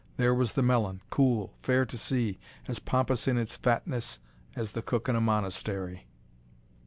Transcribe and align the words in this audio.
There 0.17 0.33
was 0.33 0.53
the 0.53 0.63
melon, 0.63 1.01
cool, 1.11 1.53
fair 1.61 1.85
to 1.85 1.95
see, 1.95 2.39
as 2.67 2.79
pompous 2.79 3.27
in 3.27 3.37
its 3.37 3.55
fatness 3.55 4.17
as 4.55 4.71
the 4.71 4.81
cook 4.81 5.07
in 5.07 5.15
a 5.15 5.21
monastery. 5.21 6.07